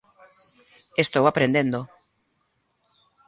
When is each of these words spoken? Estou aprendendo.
Estou 1.03 1.23
aprendendo. 1.27 1.79